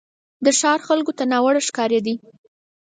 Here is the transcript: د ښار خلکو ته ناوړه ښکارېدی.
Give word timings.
د 0.45 0.47
ښار 0.59 0.79
خلکو 0.87 1.11
ته 1.17 1.23
ناوړه 1.31 1.61
ښکارېدی. 1.67 2.15